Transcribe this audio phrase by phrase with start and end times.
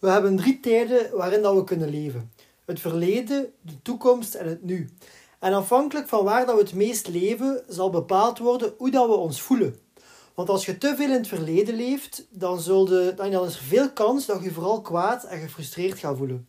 [0.00, 2.32] We hebben drie tijden waarin dat we kunnen leven.
[2.64, 4.88] Het verleden, de toekomst en het nu.
[5.38, 9.14] En afhankelijk van waar dat we het meest leven, zal bepaald worden hoe dat we
[9.14, 9.78] ons voelen.
[10.34, 13.90] Want als je te veel in het verleden leeft, dan, zulde, dan is er veel
[13.90, 16.48] kans dat je vooral kwaad en gefrustreerd gaat voelen.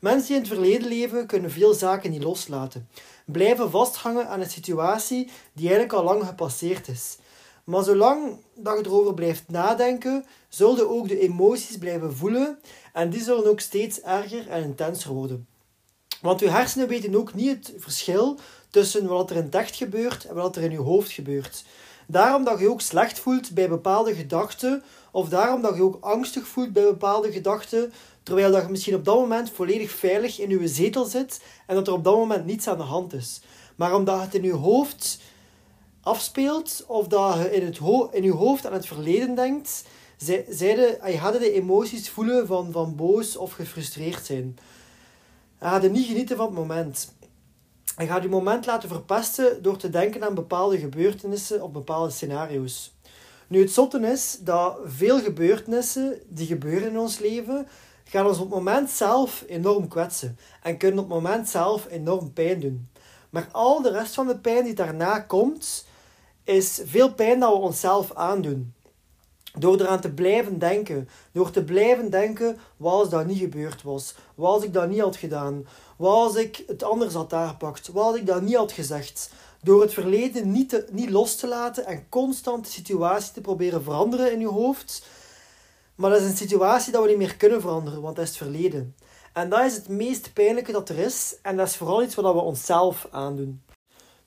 [0.00, 2.88] Mensen die in het verleden leven, kunnen veel zaken niet loslaten.
[3.24, 7.16] Blijven vasthangen aan een situatie die eigenlijk al lang gepasseerd is.
[7.64, 12.58] Maar zolang dat je erover blijft nadenken, zullen ook de emoties blijven voelen
[12.92, 15.46] en die zullen ook steeds erger en intenser worden.
[16.20, 18.38] Want uw hersenen weten ook niet het verschil
[18.70, 21.64] tussen wat er in het gebeurt en wat er in uw hoofd gebeurt.
[22.06, 26.46] Daarom dat je ook slecht voelt bij bepaalde gedachten, of daarom dat je ook angstig
[26.46, 30.66] voelt bij bepaalde gedachten, terwijl dat je misschien op dat moment volledig veilig in uw
[30.66, 33.40] zetel zit en dat er op dat moment niets aan de hand is.
[33.76, 35.20] Maar omdat het in uw hoofd
[36.02, 37.78] afspeelt, of dat je in, het
[38.12, 39.84] in je hoofd aan het verleden denkt,
[40.48, 44.58] zeiden, je gaat de emoties voelen van, van boos of gefrustreerd zijn.
[45.58, 47.14] Je gaat niet genieten van het moment.
[47.96, 52.94] Je gaat je moment laten verpesten door te denken aan bepaalde gebeurtenissen of bepaalde scenario's.
[53.46, 57.66] Nu, het zotte is dat veel gebeurtenissen die gebeuren in ons leven,
[58.04, 60.38] gaan ons op het moment zelf enorm kwetsen.
[60.62, 62.88] En kunnen op het moment zelf enorm pijn doen.
[63.30, 65.86] Maar al de rest van de pijn die daarna komt,
[66.50, 68.74] is veel pijn dat we onszelf aandoen.
[69.58, 71.08] Door eraan te blijven denken.
[71.32, 74.14] Door te blijven denken, wat als dat niet gebeurd was?
[74.34, 75.66] Wat als ik dat niet had gedaan?
[75.96, 77.88] Wat als ik het anders had aangepakt?
[77.88, 79.32] Wat als ik dat niet had gezegd?
[79.62, 84.32] Door het verleden niet, niet los te laten en constant de situatie te proberen veranderen
[84.32, 85.06] in je hoofd.
[85.94, 88.38] Maar dat is een situatie dat we niet meer kunnen veranderen, want dat is het
[88.38, 88.94] verleden.
[89.32, 91.36] En dat is het meest pijnlijke dat er is.
[91.42, 93.62] En dat is vooral iets wat we onszelf aandoen.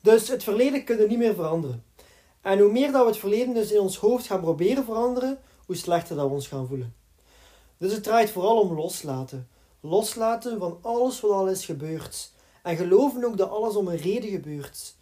[0.02, 1.84] Dus het verleden kunnen we niet meer veranderen.
[2.44, 5.76] En hoe meer dat we het verleden dus in ons hoofd gaan proberen veranderen, hoe
[5.76, 6.96] slechter dat we ons gaan voelen.
[7.78, 9.48] Dus het draait vooral om loslaten.
[9.80, 12.32] Loslaten van alles wat al is gebeurd.
[12.64, 14.96] En geloven ook dat alles om een reden gebeurt.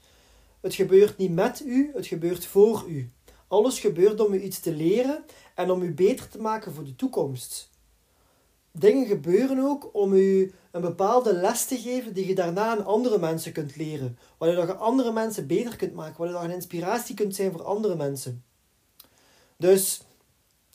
[0.60, 3.12] Het gebeurt niet met u, het gebeurt voor u.
[3.48, 5.26] Alles gebeurt om u iets te leren
[5.56, 7.70] en om u beter te maken voor de toekomst.
[8.72, 13.20] Dingen gebeuren ook om u een bepaalde les te geven die je daarna aan andere
[13.20, 14.18] mensen kunt leren.
[14.38, 16.18] Waardoor je andere mensen beter kunt maken.
[16.18, 18.44] Waardoor je een inspiratie kunt zijn voor andere mensen.
[19.58, 20.02] Dus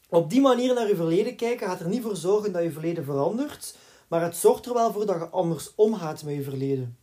[0.08, 3.04] op die manier naar je verleden kijken gaat er niet voor zorgen dat je verleden
[3.04, 3.76] verandert.
[4.08, 6.96] Maar het zorgt er wel voor dat je anders omgaat met je verleden.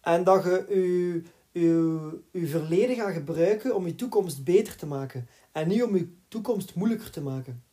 [0.00, 1.22] En dat je je,
[1.60, 5.28] je, je verleden gaat gebruiken om je toekomst beter te maken.
[5.52, 7.63] En niet om je toekomst moeilijker te maken.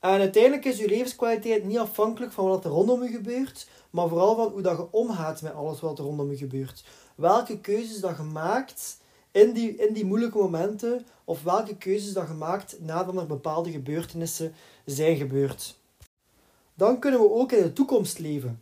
[0.00, 4.34] En uiteindelijk is je levenskwaliteit niet afhankelijk van wat er rondom je gebeurt, maar vooral
[4.34, 6.84] van hoe dat je omgaat met alles wat er rondom je gebeurt.
[7.14, 8.98] Welke keuzes dat je maakt
[9.30, 13.70] in die, in die moeilijke momenten, of welke keuzes dat je maakt nadat er bepaalde
[13.70, 15.78] gebeurtenissen zijn gebeurd.
[16.74, 18.60] Dan kunnen we ook in de toekomst leven.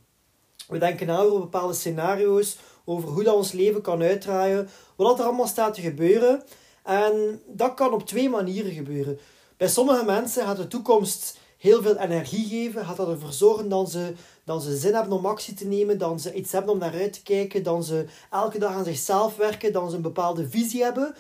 [0.69, 5.25] We denken na over bepaalde scenario's, over hoe dat ons leven kan uitdraaien, wat er
[5.25, 6.43] allemaal staat te gebeuren.
[6.83, 9.19] En dat kan op twee manieren gebeuren.
[9.59, 13.91] Bij sommige mensen gaat de toekomst heel veel energie geven, gaat dat ervoor zorgen dat
[13.91, 14.13] ze,
[14.45, 17.13] dat ze zin hebben om actie te nemen, dat ze iets hebben om naar uit
[17.13, 21.15] te kijken, dat ze elke dag aan zichzelf werken, dat ze een bepaalde visie hebben.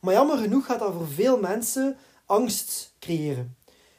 [0.00, 1.96] Maar jammer genoeg gaat dat voor veel mensen
[2.26, 3.56] angst creëren.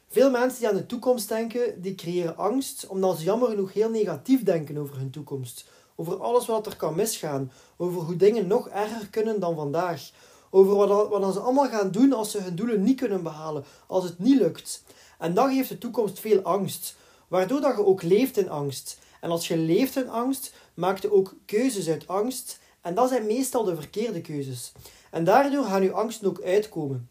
[0.08, 3.90] Veel mensen die aan de toekomst denken, die creëren angst omdat ze jammer genoeg heel
[3.90, 5.64] negatief denken over hun toekomst.
[5.96, 7.52] Over alles wat er kan misgaan.
[7.76, 10.10] Over hoe dingen nog erger kunnen dan vandaag.
[10.50, 14.04] Over wat, wat ze allemaal gaan doen als ze hun doelen niet kunnen behalen, als
[14.04, 14.82] het niet lukt.
[15.18, 16.96] En dat geeft de toekomst veel angst,
[17.28, 18.98] waardoor dat je ook leeft in angst.
[19.20, 22.58] En als je leeft in angst, maak je ook keuzes uit angst.
[22.80, 24.72] En dat zijn meestal de verkeerde keuzes.
[25.10, 27.10] En daardoor gaan je angsten ook uitkomen.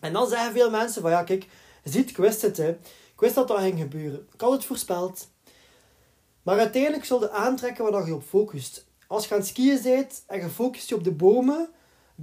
[0.00, 1.46] En dan zeggen veel mensen van ja, kijk,
[1.84, 2.56] ziet, ik wist het.
[2.56, 2.68] Hè.
[3.12, 4.26] Ik wist dat dat ging gebeuren.
[4.32, 5.28] Ik had het voorspeld.
[6.42, 8.86] Maar uiteindelijk zul je aantrekken waar je op focust.
[9.06, 11.68] Als je aan het skiën bent en je focust je op de bomen,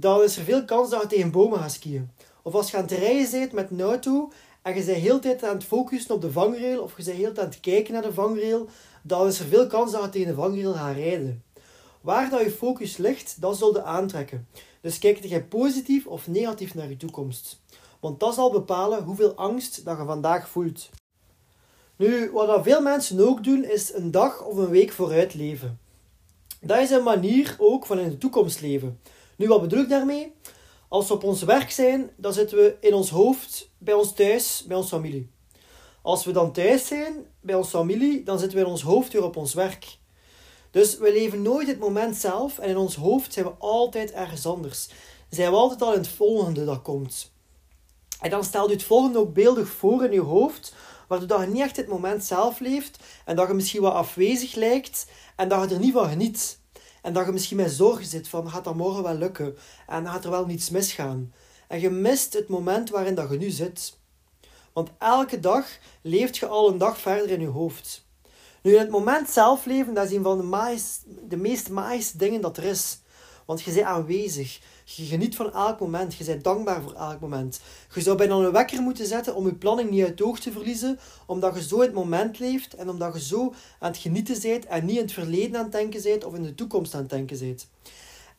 [0.00, 2.10] dan is er veel kans dat je tegen bomen gaat skiën.
[2.42, 5.44] Of als je aan het rijden bent met een auto en je bent heel tijd
[5.44, 8.02] aan het focussen op de vangrail, of je bent heel tijd aan het kijken naar
[8.02, 8.68] de vangrail,
[9.02, 11.42] dan is er veel kans dat je tegen de vangrail gaat rijden.
[12.00, 14.46] Waar dat je focus ligt, dat zul je aantrekken.
[14.80, 17.60] Dus kijk je positief of negatief naar je toekomst.
[18.00, 20.90] Want dat zal bepalen hoeveel angst dat je vandaag voelt.
[21.96, 25.78] Nu, wat dat veel mensen ook doen, is een dag of een week vooruit leven.
[26.60, 29.00] Dat is een manier ook van in de toekomst leven.
[29.38, 30.34] Nu, wat bedoel ik daarmee?
[30.88, 34.64] Als we op ons werk zijn, dan zitten we in ons hoofd, bij ons thuis,
[34.66, 35.30] bij onze familie.
[36.02, 39.24] Als we dan thuis zijn, bij onze familie, dan zitten we in ons hoofd weer
[39.24, 39.98] op ons werk.
[40.70, 44.46] Dus we leven nooit het moment zelf en in ons hoofd zijn we altijd ergens
[44.46, 44.88] anders.
[45.30, 47.32] Zijn we altijd al in het volgende dat komt.
[48.20, 50.74] En dan stel je het volgende ook beeldig voor in je hoofd,
[51.08, 55.06] waardoor je niet echt het moment zelf leeft en dat je misschien wat afwezig lijkt
[55.36, 56.58] en dat je er niet van geniet.
[57.02, 59.56] En dat je misschien met zorgen zit van gaat dat morgen wel lukken
[59.86, 61.32] en gaat er wel niets misgaan.
[61.68, 63.96] En je mist het moment waarin dat je nu zit.
[64.72, 65.66] Want elke dag
[66.02, 68.06] leeft je al een dag verder in je hoofd.
[68.62, 70.80] Nu, in het moment zelf leven, dat is een van de,
[71.28, 73.00] de meest magische dingen dat er is.
[73.48, 74.60] Want je bent aanwezig.
[74.84, 76.14] Je geniet van elk moment.
[76.14, 77.60] Je bent dankbaar voor elk moment.
[77.94, 80.52] Je zou bijna een wekker moeten zetten om je planning niet uit het oog te
[80.52, 80.98] verliezen.
[81.26, 82.74] Omdat je zo in het moment leeft.
[82.74, 84.66] En omdat je zo aan het genieten bent.
[84.66, 86.24] En niet in het verleden aan het denken bent.
[86.24, 87.68] Of in de toekomst aan het denken bent.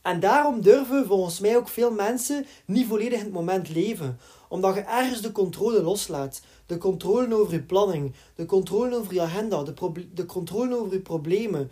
[0.02, 4.20] En daarom durven volgens mij ook veel mensen niet volledig in het moment leven.
[4.50, 6.42] Omdat je ergens de controle loslaat.
[6.66, 8.14] De controle over je planning.
[8.36, 9.64] De controle over je agenda.
[9.64, 9.74] De,
[10.14, 11.72] de controle over je problemen.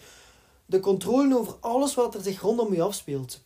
[0.69, 3.41] De controle over alles wat er zich rondom je afspeelt.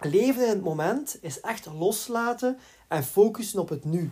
[0.00, 2.58] Leven in het moment is echt loslaten
[2.88, 4.10] en focussen op het nu.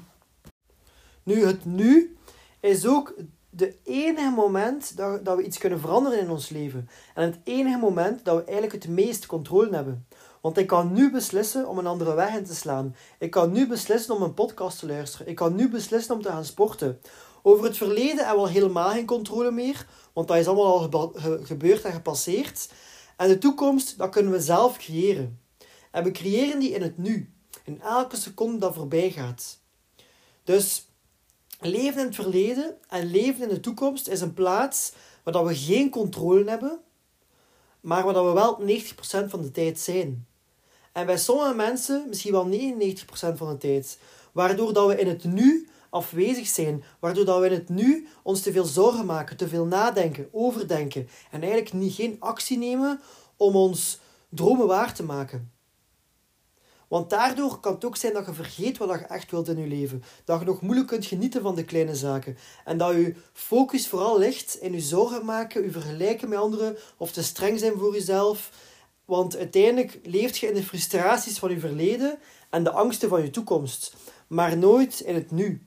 [1.22, 2.16] Nu, het nu
[2.60, 3.14] is ook
[3.50, 6.88] de enige moment dat, dat we iets kunnen veranderen in ons leven.
[7.14, 10.06] En het enige moment dat we eigenlijk het meest controle hebben.
[10.40, 12.96] Want ik kan nu beslissen om een andere weg in te slaan.
[13.19, 15.28] Ik kan nu beslissen om een podcast te luisteren.
[15.28, 17.00] Ik kan nu beslissen om te gaan sporten.
[17.42, 21.12] Over het verleden hebben we al helemaal geen controle meer, want dat is allemaal al
[21.42, 22.69] gebeurd en gepasseerd.
[23.16, 25.40] En de toekomst, dat kunnen we zelf creëren.
[25.90, 27.32] En we creëren die in het nu,
[27.64, 29.60] in elke seconde dat voorbij gaat.
[30.44, 30.88] Dus
[31.60, 34.92] leven in het verleden en leven in de toekomst is een plaats
[35.22, 36.81] waar we geen controle hebben,
[37.81, 40.26] maar waar we wel 90% van de tijd zijn.
[40.92, 43.98] En bij sommige mensen misschien wel 99% van de tijd.
[44.32, 46.84] Waardoor dat we in het nu afwezig zijn.
[47.00, 51.08] Waardoor dat we in het nu ons te veel zorgen maken, te veel nadenken, overdenken.
[51.31, 53.00] En eigenlijk niet, geen actie nemen
[53.37, 55.52] om ons dromen waar te maken.
[56.90, 59.66] Want daardoor kan het ook zijn dat je vergeet wat je echt wilt in je
[59.66, 60.02] leven.
[60.25, 62.37] Dat je nog moeilijk kunt genieten van de kleine zaken.
[62.64, 67.12] En dat je focus vooral ligt in je zorgen maken, je vergelijken met anderen of
[67.12, 68.50] te streng zijn voor jezelf.
[69.04, 72.19] Want uiteindelijk leeft je in de frustraties van je verleden
[72.50, 73.94] en de angsten van je toekomst.
[74.26, 75.66] Maar nooit in het nu.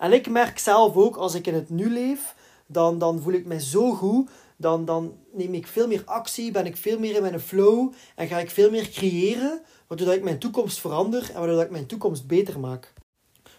[0.00, 2.34] En ik merk zelf ook, als ik in het nu leef,
[2.66, 4.30] dan, dan voel ik me zo goed.
[4.56, 8.28] Dan, dan neem ik veel meer actie, ben ik veel meer in mijn flow en
[8.28, 12.26] ga ik veel meer creëren, waardoor ik mijn toekomst verander en waardoor ik mijn toekomst
[12.26, 12.92] beter maak.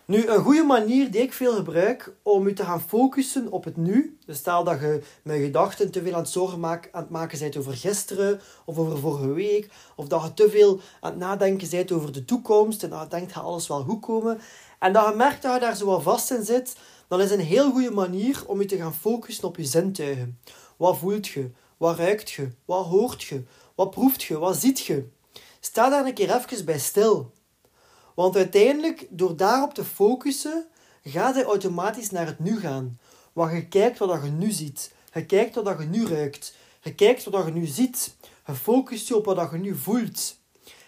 [0.05, 3.77] Nu, een goede manier die ik veel gebruik om je te gaan focussen op het
[3.77, 4.17] nu.
[4.25, 7.57] Dus stel dat je met gedachten te veel aan het zorgen aan het maken bent
[7.57, 9.69] over gisteren of over vorige week.
[9.95, 13.07] Of dat je te veel aan het nadenken bent over de toekomst en dat je
[13.07, 14.39] denkt gaat alles wel goed komen.
[14.81, 16.75] En dat je merkt dat je daar zo wat vast in zit,
[17.07, 20.39] dan is een heel goede manier om je te gaan focussen op je zintuigen.
[20.77, 21.51] Wat voelt je?
[21.77, 22.51] Wat ruikt je?
[22.65, 23.43] Wat hoort je?
[23.75, 24.37] Wat proeft je?
[24.37, 25.07] Wat ziet je?
[25.59, 27.31] Sta daar een keer even bij stil.
[28.15, 30.65] Want uiteindelijk, door daarop te focussen,
[31.03, 32.99] gaat hij automatisch naar het nu gaan.
[33.33, 34.91] Want je kijkt wat je nu ziet.
[35.13, 36.55] Je kijkt wat je nu ruikt.
[36.81, 38.15] Je kijkt wat je nu ziet.
[38.47, 40.37] Je focust je op wat je nu voelt.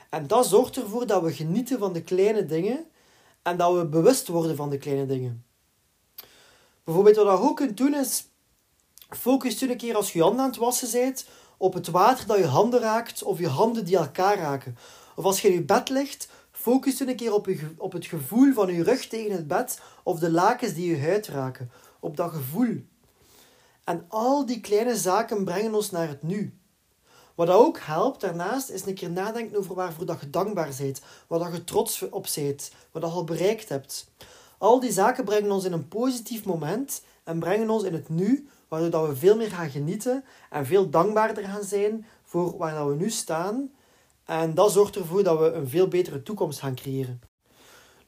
[0.10, 2.86] En dat zorgt ervoor dat we genieten van de kleine dingen
[3.44, 5.46] en dat we bewust worden van de kleine dingen.
[6.84, 8.28] Bijvoorbeeld wat je ook kunt doen is,
[9.10, 11.26] focus je een keer als je handen aan het wassen bent
[11.58, 14.78] op het water dat je handen raakt of je handen die elkaar raken.
[15.16, 17.48] Of als je in je bed ligt, focus je een keer op,
[17.78, 21.28] op het gevoel van je rug tegen het bed of de lakens die je huid
[21.28, 21.72] raken.
[22.00, 22.86] Op dat gevoel.
[23.84, 26.58] En al die kleine zaken brengen ons naar het nu.
[27.36, 31.40] Wat ook helpt daarnaast is een keer nadenken over waarvoor dat je dankbaar bent, waar
[31.40, 34.12] dat je trots op bent, wat je al bereikt hebt.
[34.58, 38.48] Al die zaken brengen ons in een positief moment en brengen ons in het nu,
[38.68, 42.88] waardoor dat we veel meer gaan genieten en veel dankbaarder gaan zijn voor waar dat
[42.88, 43.72] we nu staan.
[44.26, 47.22] En dat zorgt ervoor dat we een veel betere toekomst gaan creëren.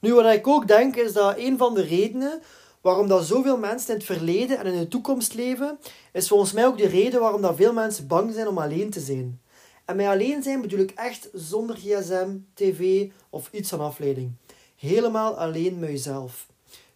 [0.00, 2.42] Nu, wat ik ook denk, is dat een van de redenen
[2.86, 5.78] waarom dat zoveel mensen in het verleden en in de toekomst leven,
[6.12, 9.00] is volgens mij ook de reden waarom dat veel mensen bang zijn om alleen te
[9.00, 9.40] zijn.
[9.84, 14.32] En met alleen zijn bedoel ik echt zonder gsm, tv of iets van afleiding.
[14.76, 16.46] Helemaal alleen met jezelf.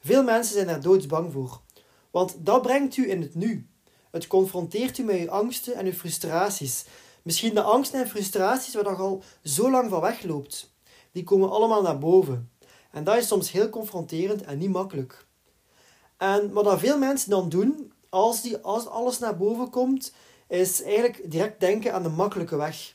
[0.01, 1.61] Veel mensen zijn daar doodsbang voor.
[2.11, 3.67] Want dat brengt u in het nu.
[4.11, 6.85] Het confronteert u met uw angsten en uw frustraties.
[7.23, 10.73] Misschien de angsten en frustraties waar je al zo lang van wegloopt.
[11.13, 12.51] Die komen allemaal naar boven.
[12.91, 15.29] En dat is soms heel confronterend en niet makkelijk.
[16.21, 20.13] En wat dat veel mensen dan doen, als, die, als alles naar boven komt,
[20.49, 22.95] is eigenlijk direct denken aan de makkelijke weg.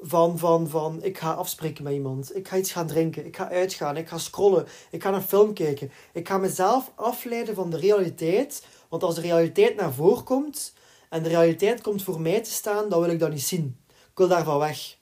[0.00, 3.50] Van, van, van, ik ga afspreken met iemand, ik ga iets gaan drinken, ik ga
[3.50, 5.90] uitgaan, ik ga scrollen, ik ga een film kijken.
[6.12, 10.74] Ik ga mezelf afleiden van de realiteit, want als de realiteit naar voren komt
[11.08, 13.76] en de realiteit komt voor mij te staan, dan wil ik dat niet zien.
[13.88, 14.96] Ik wil daarvan weg.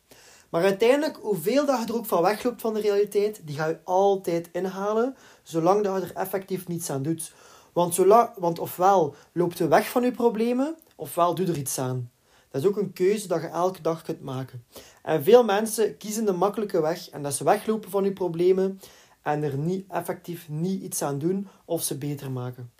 [0.51, 3.79] Maar uiteindelijk, hoeveel dat je er ook van wegloopt van de realiteit, die ga je
[3.85, 7.33] altijd inhalen, zolang dat je er effectief niets aan doet.
[7.73, 12.11] Want, zolang, want ofwel loopt je weg van je problemen, ofwel doe er iets aan.
[12.51, 14.65] Dat is ook een keuze dat je elke dag kunt maken.
[15.03, 18.81] En veel mensen kiezen de makkelijke weg en dat ze weglopen van je problemen
[19.23, 22.73] en er niet effectief niet iets aan doen of ze beter maken.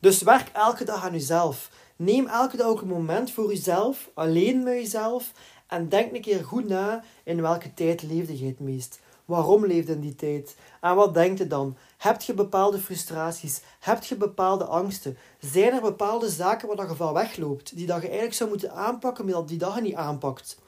[0.00, 1.70] Dus werk elke dag aan jezelf.
[1.96, 5.32] Neem elke dag ook een moment voor jezelf, alleen met jezelf
[5.66, 9.00] en denk een keer goed na in welke tijd leefde je het meest.
[9.28, 10.56] Waarom leefde in die tijd?
[10.80, 11.76] En wat denkt je dan?
[11.96, 13.60] Heb je bepaalde frustraties?
[13.80, 15.18] Heb je bepaalde angsten?
[15.40, 19.26] Zijn er bepaalde zaken waar je van wegloopt, die dat je eigenlijk zou moeten aanpakken,
[19.26, 20.58] maar die dat je niet aanpakt?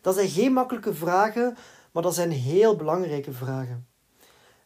[0.00, 1.56] Dat zijn geen makkelijke vragen,
[1.92, 3.86] maar dat zijn heel belangrijke vragen.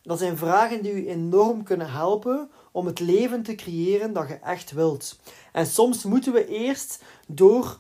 [0.03, 4.35] Dat zijn vragen die u enorm kunnen helpen om het leven te creëren dat je
[4.35, 5.19] echt wilt.
[5.53, 7.79] En soms moeten we eerst door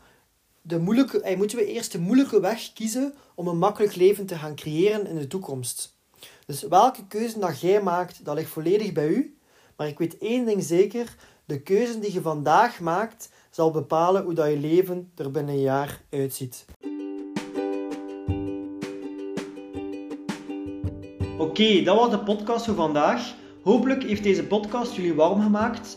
[0.62, 4.34] de moeilijke, eh, moeten we eerst de moeilijke weg kiezen om een makkelijk leven te
[4.34, 5.98] gaan creëren in de toekomst.
[6.46, 9.36] Dus welke keuze dat jij maakt, dat ligt volledig bij u.
[9.76, 11.14] Maar ik weet één ding zeker:
[11.44, 15.60] de keuze die je vandaag maakt, zal bepalen hoe dat je leven er binnen een
[15.60, 16.64] jaar uitziet.
[21.38, 23.34] Oké, dat was de podcast voor vandaag.
[23.62, 25.96] Hopelijk heeft deze podcast jullie warm gemaakt